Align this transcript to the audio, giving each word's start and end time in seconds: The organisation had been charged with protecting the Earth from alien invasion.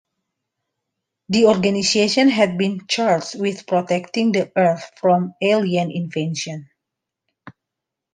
The 1.29 1.45
organisation 1.45 2.29
had 2.29 2.57
been 2.57 2.87
charged 2.87 3.39
with 3.39 3.67
protecting 3.67 4.31
the 4.31 4.51
Earth 4.55 4.89
from 4.99 5.35
alien 5.43 5.91
invasion. 5.91 6.71